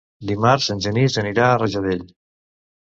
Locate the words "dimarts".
0.29-0.69